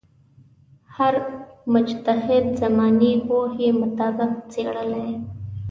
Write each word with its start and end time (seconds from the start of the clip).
هر 0.95 1.13
مجتهد 1.73 2.45
زمانې 2.61 3.13
پوهې 3.27 3.69
مطابق 3.81 4.31
څېړلې. 4.51 5.09